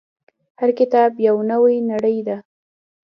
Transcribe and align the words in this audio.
•هر 0.59 0.69
کتاب 0.79 1.11
یو 1.27 1.35
نوی 1.51 1.75
نړۍ 1.91 2.17
ده. 2.27 2.37